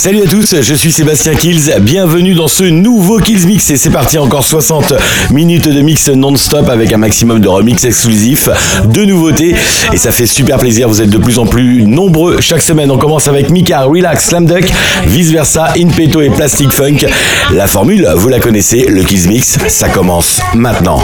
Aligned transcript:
Salut 0.00 0.22
à 0.22 0.26
tous, 0.26 0.62
je 0.62 0.74
suis 0.74 0.92
Sébastien 0.92 1.34
Kills, 1.34 1.74
bienvenue 1.80 2.32
dans 2.32 2.48
ce 2.48 2.64
nouveau 2.64 3.18
Kills 3.18 3.46
Mix 3.46 3.68
et 3.68 3.76
c'est 3.76 3.90
parti 3.90 4.16
encore 4.16 4.46
60 4.46 4.94
minutes 5.30 5.68
de 5.68 5.82
mix 5.82 6.08
non-stop 6.08 6.70
avec 6.70 6.90
un 6.94 6.96
maximum 6.96 7.38
de 7.38 7.48
remix 7.48 7.84
exclusifs, 7.84 8.48
de 8.86 9.04
nouveautés 9.04 9.54
et 9.92 9.98
ça 9.98 10.10
fait 10.10 10.24
super 10.24 10.56
plaisir, 10.56 10.88
vous 10.88 11.02
êtes 11.02 11.10
de 11.10 11.18
plus 11.18 11.38
en 11.38 11.44
plus 11.44 11.84
nombreux 11.84 12.40
chaque 12.40 12.62
semaine. 12.62 12.90
On 12.90 12.96
commence 12.96 13.28
avec 13.28 13.50
Mika, 13.50 13.82
Relax, 13.82 14.28
Slam 14.28 14.46
Duck, 14.46 14.72
Vice 15.04 15.32
Versa, 15.32 15.74
Inpeto 15.76 16.22
et 16.22 16.30
Plastic 16.30 16.72
Funk. 16.72 17.06
La 17.52 17.66
formule, 17.66 18.08
vous 18.16 18.28
la 18.30 18.40
connaissez, 18.40 18.86
le 18.88 19.02
Kills 19.02 19.28
Mix, 19.28 19.58
ça 19.68 19.90
commence 19.90 20.40
maintenant. 20.54 20.98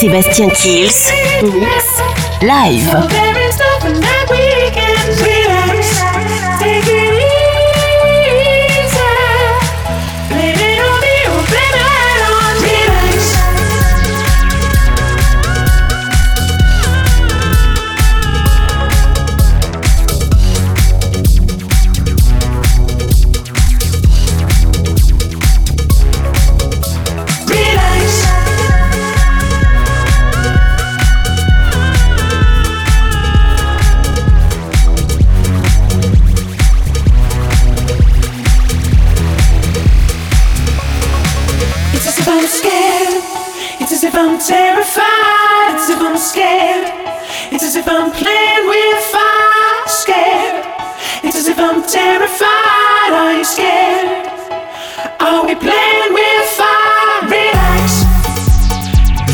Sébastien 0.00 0.48
Kills. 0.48 0.88
Mix. 1.42 1.84
Live. 2.40 2.96
We 55.46 55.54
playing 55.54 56.12
with 56.12 56.46
fire? 56.58 57.22
Relax. 57.30 58.02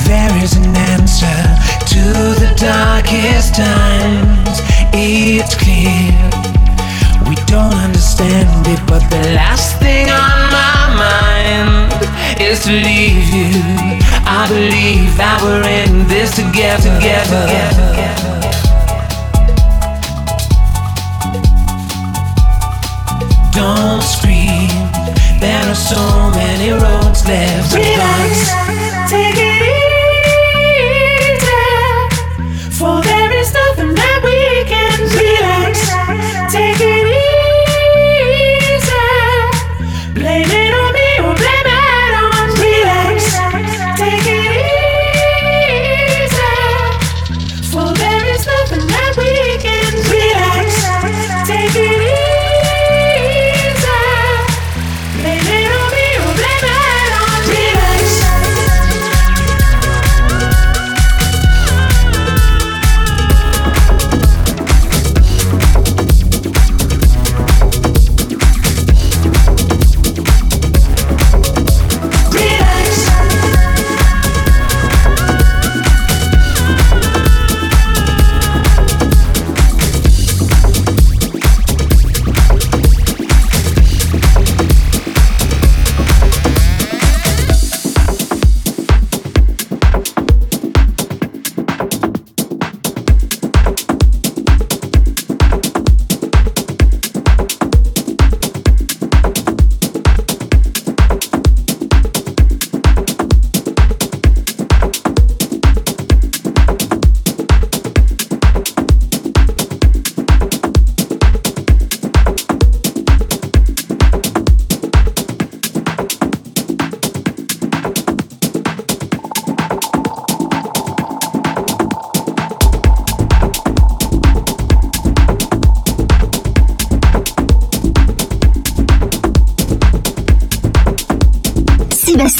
There 0.05 0.34
is 0.44 0.52
an 0.56 0.77
answer 0.92 1.41
to 1.92 2.02
the 2.36 2.52
darkest 2.60 3.55
times. 3.55 4.60
It's 4.92 5.55
clear. 5.56 6.12
We 7.28 7.36
don't 7.46 7.72
understand 7.72 8.66
it, 8.66 8.80
but 8.86 9.00
the 9.08 9.33
last 9.33 9.78
thing 9.78 10.10
on 10.10 10.38
my 10.52 10.80
mind 11.00 11.92
is 12.38 12.62
to 12.64 12.72
leave 12.72 13.33
you. 13.33 13.48
I 14.28 14.44
believe 14.52 15.16
that 15.16 15.40
we're 15.40 15.64
in 15.64 16.06
this 16.08 16.36
together. 16.36 16.92
together. 17.00 17.46
Don't 17.48 18.31
so 25.95 26.30
many 26.30 26.70
roads 26.70 27.27
left 27.29 27.73
cross. 27.75 28.55
Take 29.11 29.36
it 29.36 29.52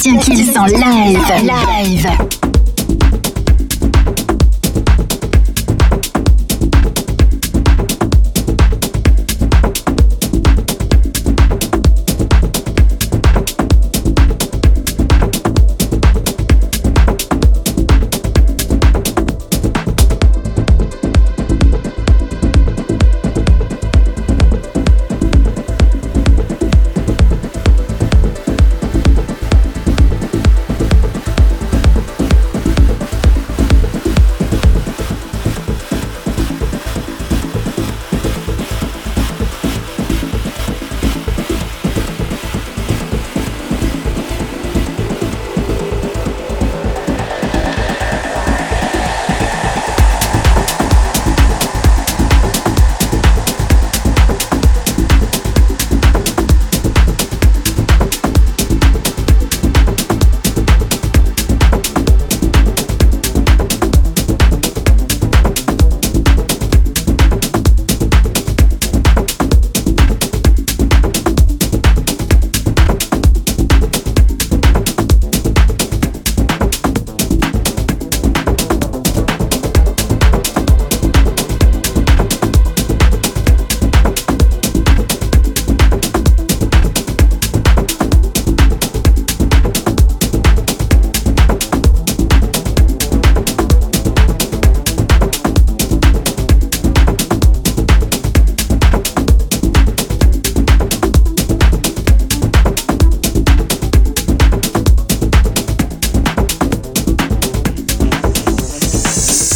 Sébastien 0.03 0.19
Kills 0.19 0.57
en 0.57 0.65
live. 0.65 1.19
Live. 1.43 2.52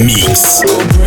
Mix. 0.00 1.03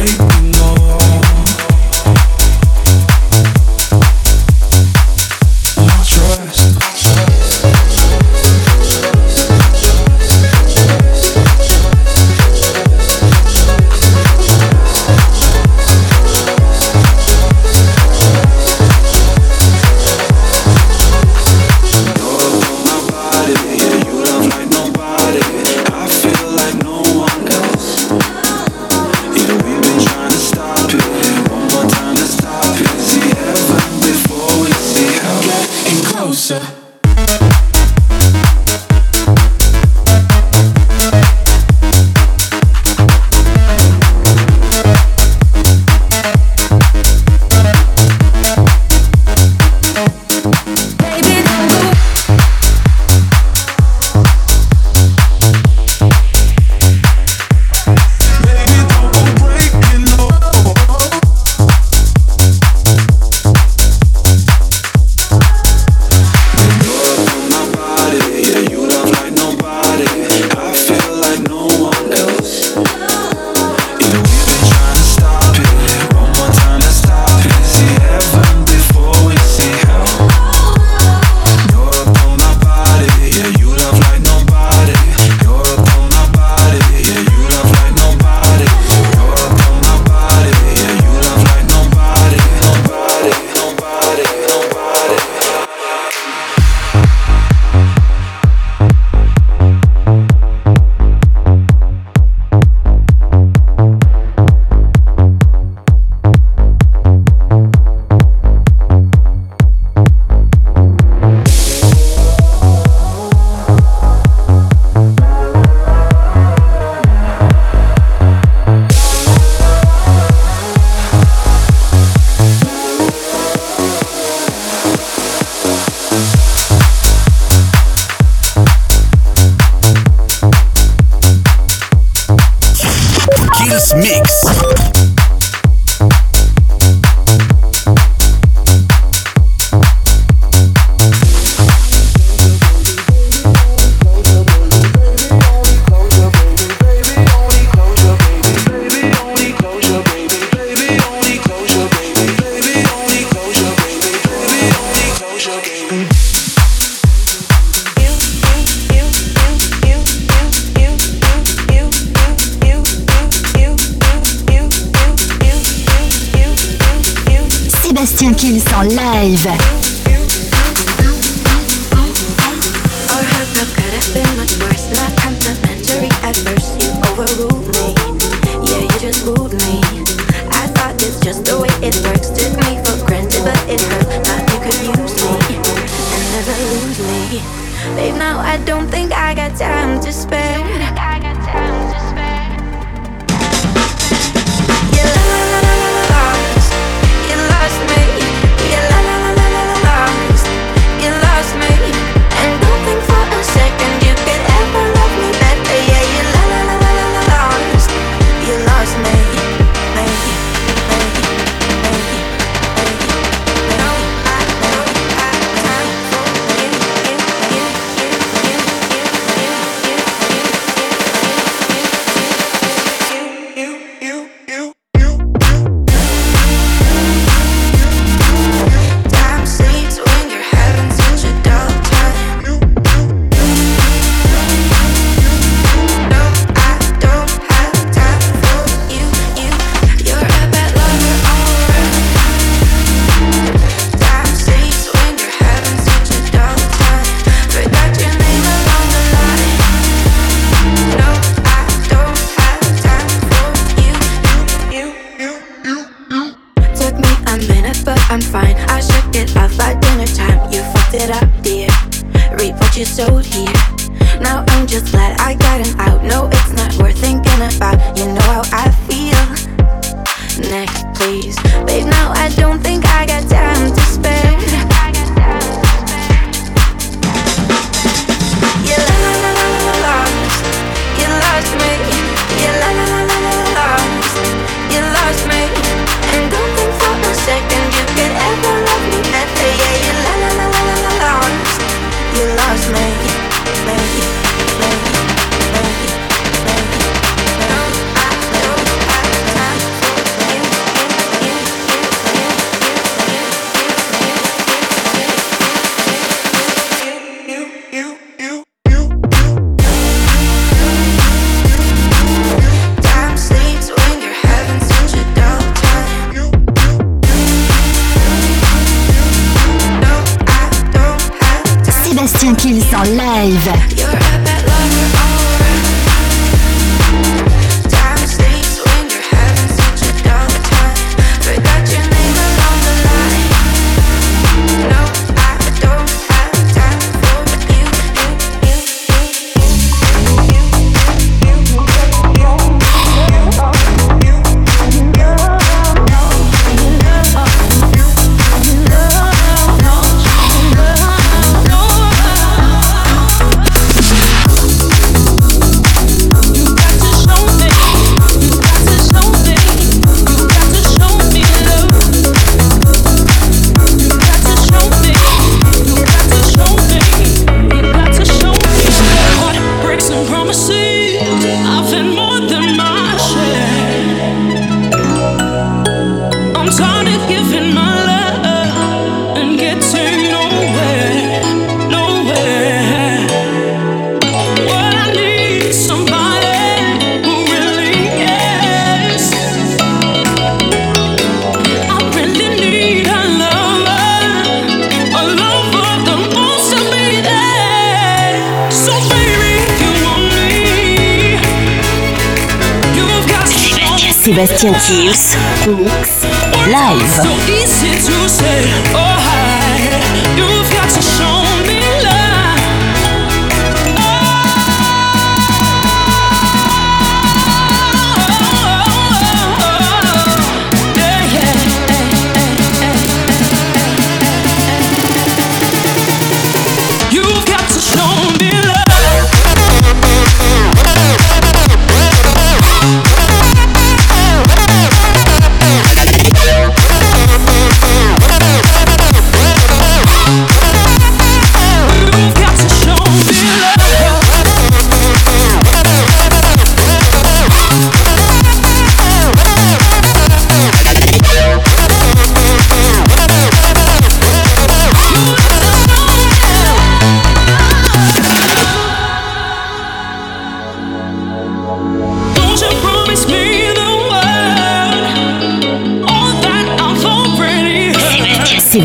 En 322.77 322.96
live. 322.96 323.76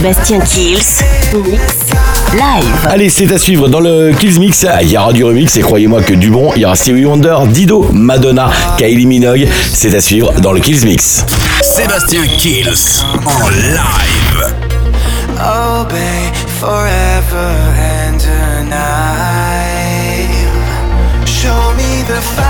Sébastien 0.00 0.40
Kills, 0.40 1.04
mix 1.44 1.90
live. 2.32 2.88
Allez, 2.88 3.10
c'est 3.10 3.30
à 3.30 3.36
suivre 3.36 3.68
dans 3.68 3.80
le 3.80 4.12
Kills 4.18 4.40
Mix. 4.40 4.64
Il 4.80 4.90
y 4.90 4.96
aura 4.96 5.12
du 5.12 5.22
remix 5.22 5.54
et 5.58 5.60
croyez-moi 5.60 6.00
que 6.00 6.14
du 6.14 6.30
bon. 6.30 6.52
Il 6.56 6.62
y 6.62 6.64
aura 6.64 6.74
Stevie 6.74 7.04
Wonder, 7.04 7.36
Dido, 7.48 7.86
Madonna, 7.92 8.50
Kylie 8.78 9.04
Minogue. 9.04 9.46
C'est 9.74 9.94
à 9.94 10.00
suivre 10.00 10.32
dans 10.40 10.52
le 10.52 10.60
Kills 10.60 10.86
Mix. 10.86 11.26
Sébastien 11.60 12.22
Kills 12.38 13.02
en 13.26 13.48
live. 13.50 14.54
Oh, 15.38 15.84
babe, 15.84 16.34
forever 16.58 17.52
and 17.76 18.22
a 18.22 18.62
night. 18.64 20.30
Show 21.26 21.74
me 21.76 22.04
the 22.08 22.22
fire 22.22 22.49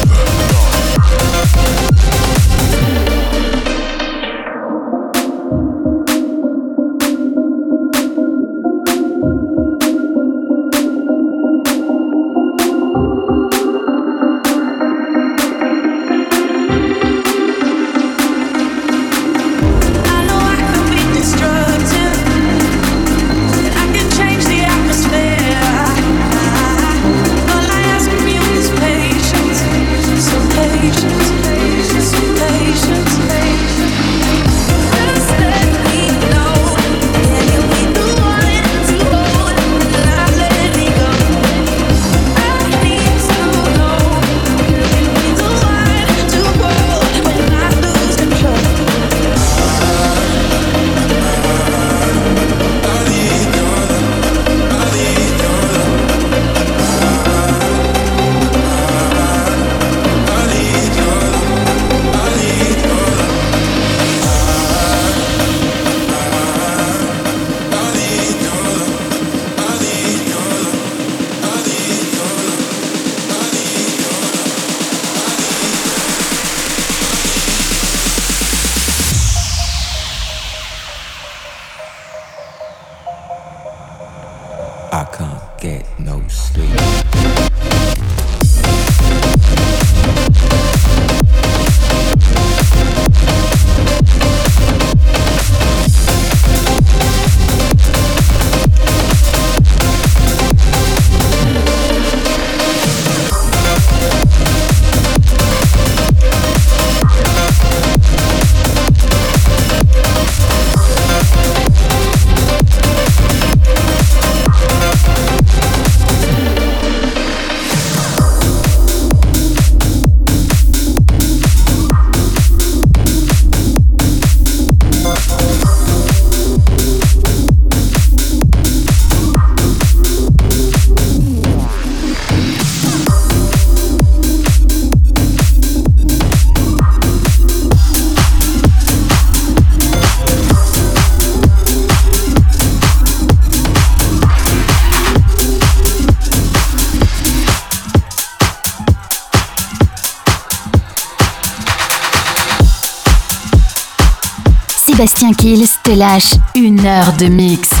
Je 155.91 155.97
lâche 155.97 156.35
une 156.55 156.85
heure 156.85 157.11
de 157.17 157.25
mix. 157.25 157.80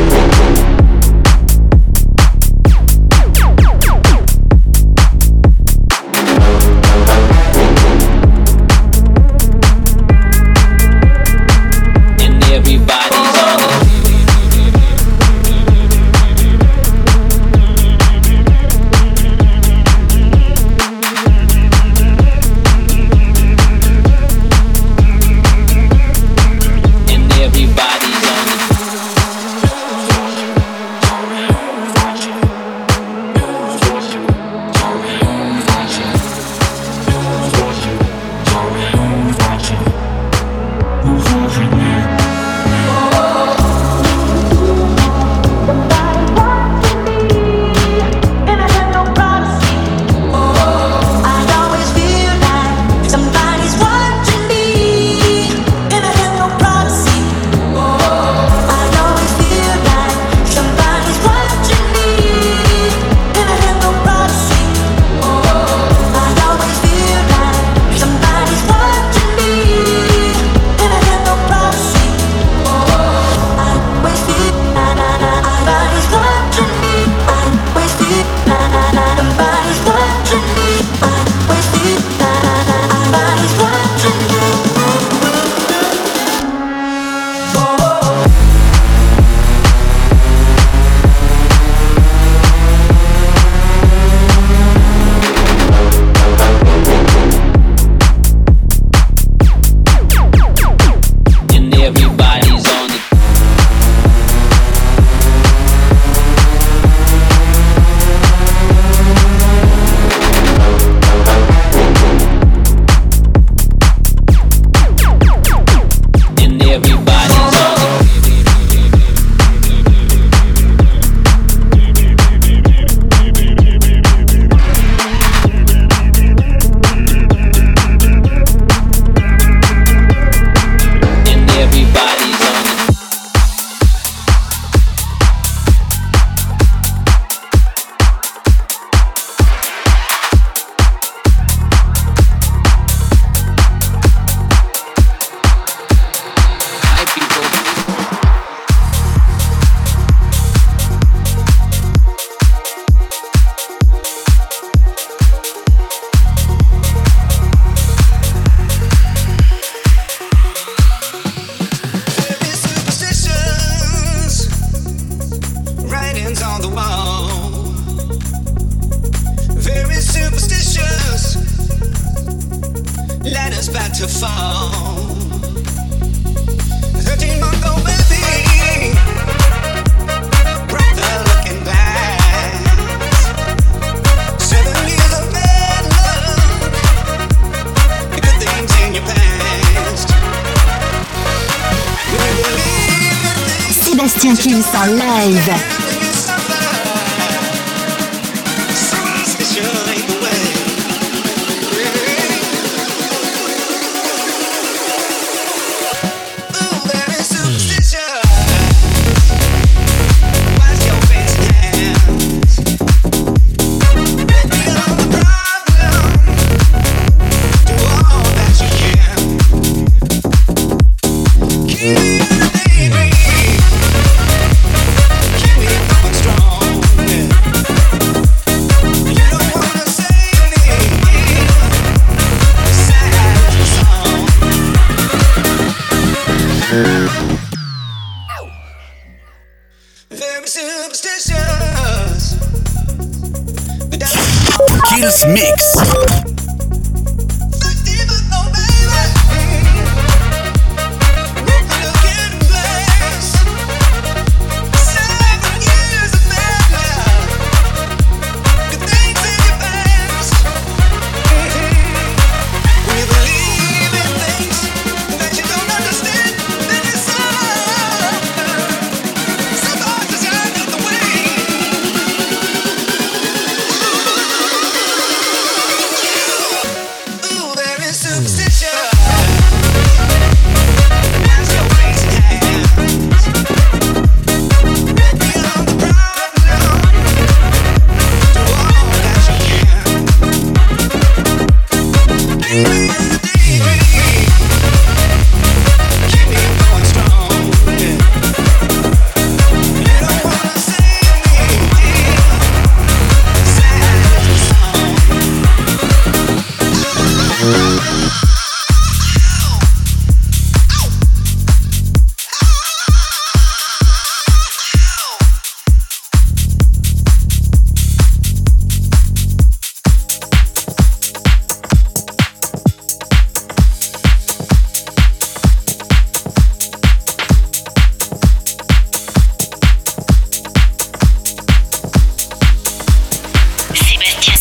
Things 194.21 194.35
Sébastien 194.35 194.35
Kills 194.35 194.75
en 194.75 194.85
live. 194.93 195.80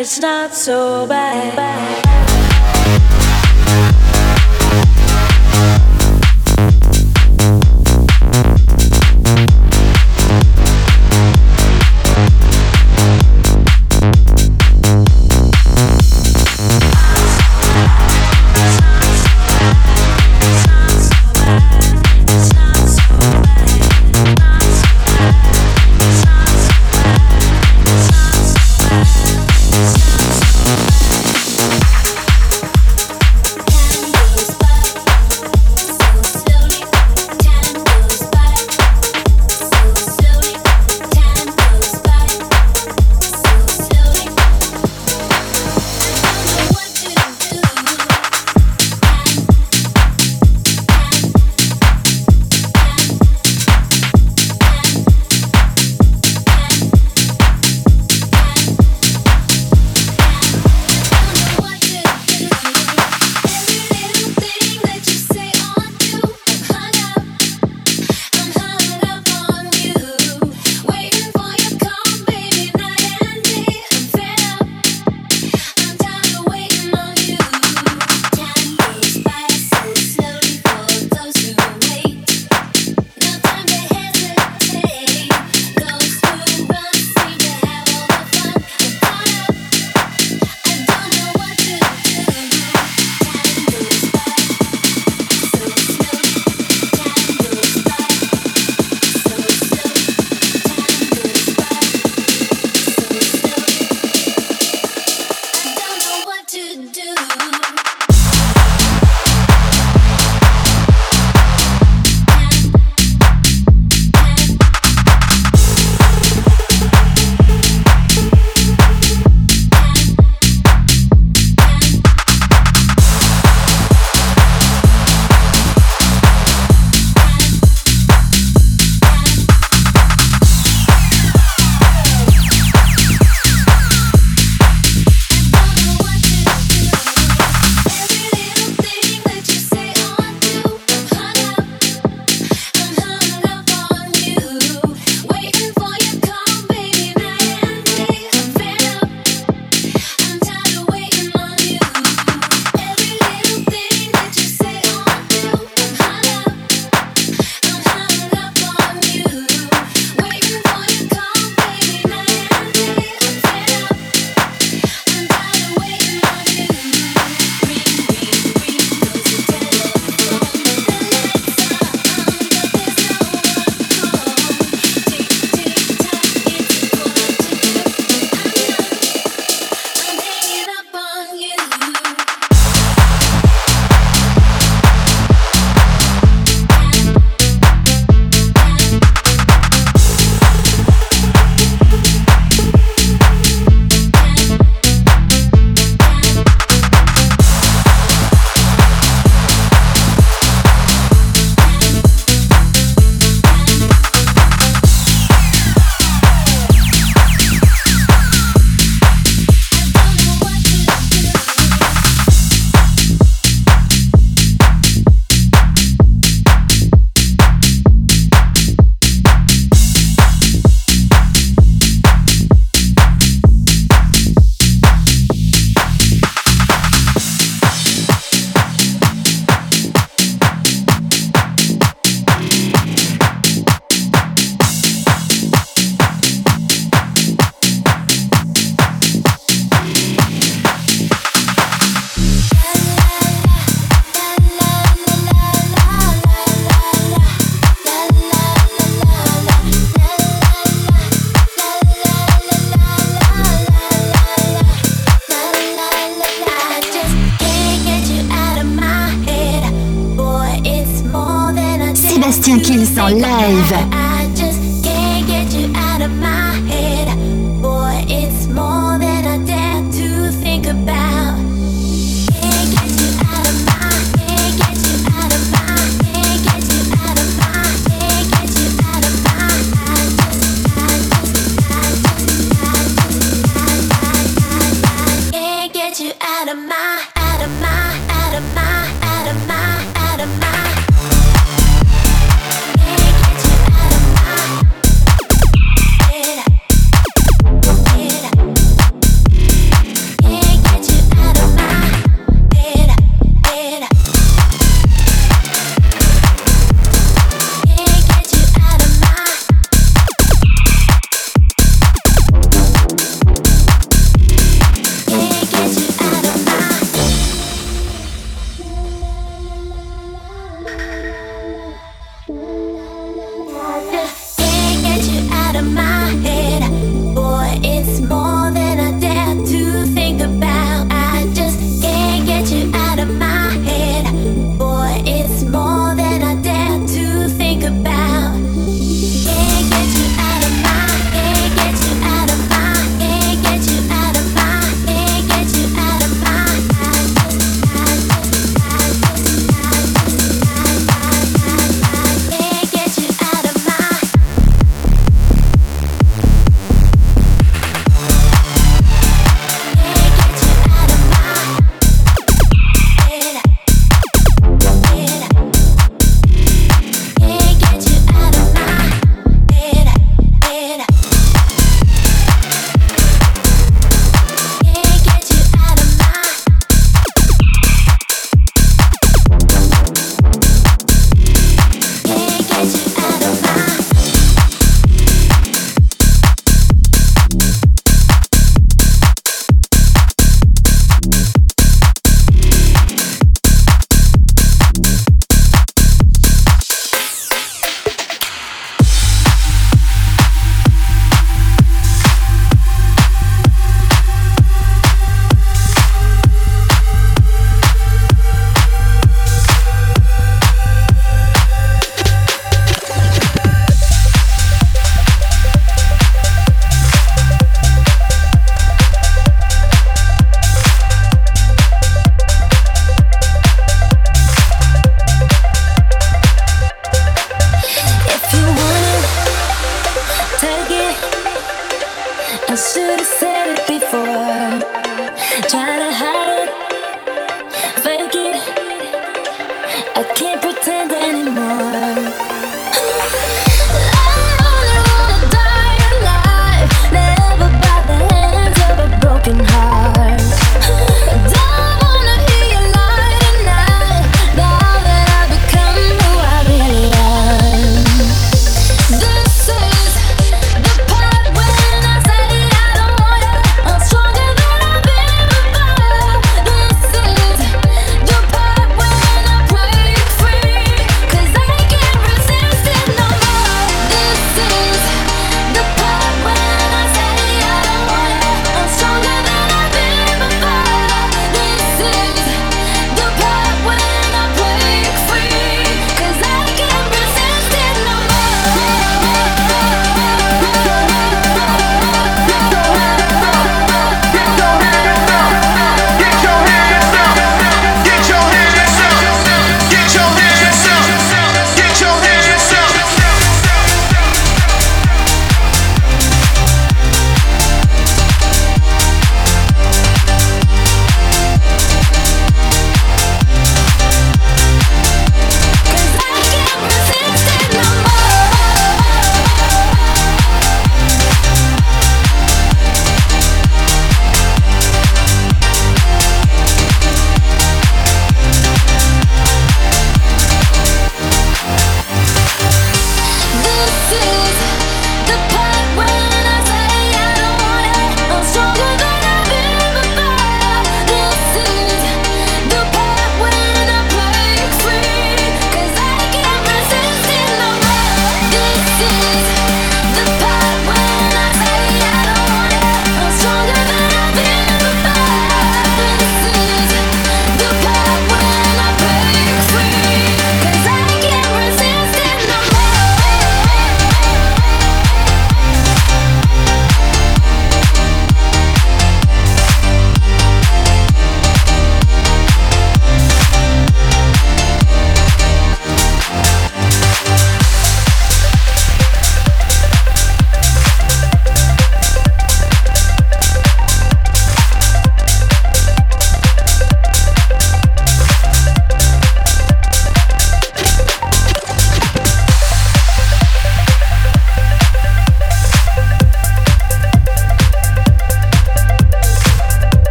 It's 0.00 0.18
not 0.18 0.54
so 0.54 1.06
bad. 1.06 2.09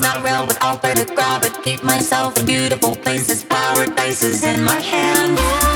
not 0.00 0.24
real, 0.24 0.46
but 0.46 0.58
I'll 0.62 0.78
pray 0.78 0.94
to 0.94 1.04
God. 1.14 1.42
Keep 1.62 1.82
myself 1.84 2.38
in 2.38 2.46
beautiful 2.46 2.96
places, 2.96 3.44
power 3.44 3.86
bases 3.90 4.42
in 4.42 4.64
my 4.64 4.80
hand. 4.80 5.69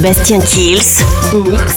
Sébastien 0.00 0.40
Kills. 0.40 1.04
Mix 1.34 1.74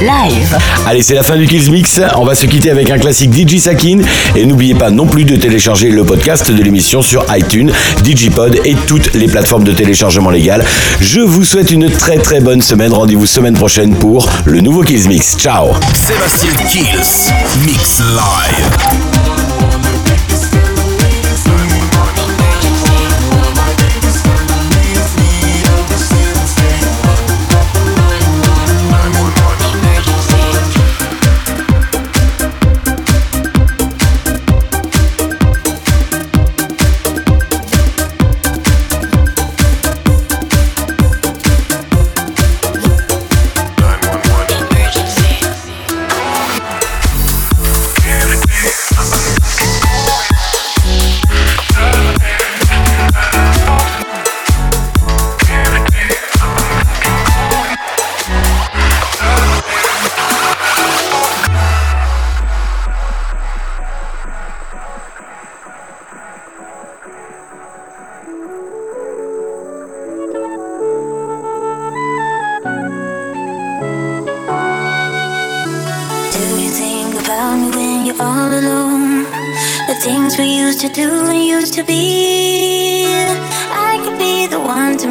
live. 0.00 0.58
Allez, 0.86 1.02
c'est 1.02 1.14
la 1.14 1.22
fin 1.22 1.36
du 1.36 1.46
Kills 1.46 1.70
Mix. 1.70 2.00
On 2.16 2.24
va 2.24 2.34
se 2.34 2.46
quitter 2.46 2.70
avec 2.70 2.88
un 2.88 2.98
classique 2.98 3.30
DJ 3.30 3.58
Sakin. 3.58 3.98
Et 4.34 4.46
n'oubliez 4.46 4.74
pas 4.74 4.90
non 4.90 5.06
plus 5.06 5.24
de 5.26 5.36
télécharger 5.36 5.90
le 5.90 6.02
podcast 6.02 6.50
de 6.50 6.62
l'émission 6.62 7.02
sur 7.02 7.26
iTunes, 7.36 7.70
Digipod 8.02 8.58
et 8.64 8.74
toutes 8.86 9.12
les 9.12 9.26
plateformes 9.26 9.64
de 9.64 9.72
téléchargement 9.72 10.30
légal. 10.30 10.64
Je 11.02 11.20
vous 11.20 11.44
souhaite 11.44 11.70
une 11.70 11.90
très 11.90 12.16
très 12.16 12.40
bonne 12.40 12.62
semaine. 12.62 12.94
Rendez-vous 12.94 13.26
semaine 13.26 13.54
prochaine 13.54 13.94
pour 13.94 14.26
le 14.46 14.62
nouveau 14.62 14.82
Kills 14.82 15.06
Mix. 15.06 15.36
Ciao 15.36 15.74
Sébastien 15.92 16.52
Kills. 16.70 17.66
Mix 17.66 18.00
live. 18.00 19.17